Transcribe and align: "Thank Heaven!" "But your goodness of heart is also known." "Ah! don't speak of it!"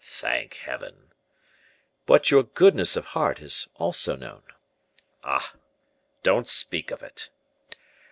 "Thank 0.00 0.54
Heaven!" 0.54 1.12
"But 2.04 2.28
your 2.28 2.42
goodness 2.42 2.96
of 2.96 3.04
heart 3.14 3.40
is 3.40 3.68
also 3.76 4.16
known." 4.16 4.42
"Ah! 5.22 5.54
don't 6.24 6.48
speak 6.48 6.90
of 6.90 7.00
it!" 7.00 7.30